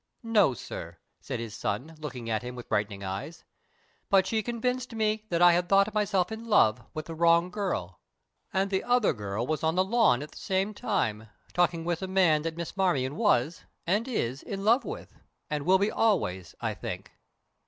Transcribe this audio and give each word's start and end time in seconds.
"No, 0.23 0.55
sir," 0.55 0.97
said 1.19 1.39
his 1.39 1.53
son, 1.55 1.93
looking 1.99 2.27
at 2.27 2.41
him 2.41 2.55
with 2.55 2.67
brightening 2.69 3.03
eyes; 3.03 3.43
"but 4.09 4.25
she 4.25 4.41
convinced 4.41 4.95
me 4.95 5.27
that 5.29 5.43
I 5.43 5.53
had 5.53 5.69
thought 5.69 5.93
myself 5.93 6.31
in 6.31 6.43
love 6.43 6.81
with 6.95 7.05
the 7.05 7.13
wrong 7.13 7.51
girl 7.51 7.99
and 8.51 8.71
the 8.71 8.83
other 8.83 9.13
girl 9.13 9.45
was 9.45 9.63
on 9.63 9.75
the 9.75 9.85
lawn 9.85 10.23
at 10.23 10.31
the 10.31 10.39
same 10.39 10.73
time, 10.73 11.27
talking 11.53 11.85
with 11.85 11.99
the 11.99 12.07
man 12.07 12.41
that 12.41 12.57
Miss 12.57 12.75
Marmion 12.75 13.15
was, 13.15 13.61
and 13.85 14.07
is 14.07 14.41
in 14.41 14.65
love 14.65 14.85
with, 14.85 15.19
and 15.51 15.67
will 15.67 15.77
be 15.77 15.91
always, 15.91 16.55
I 16.59 16.73
think." 16.73 17.11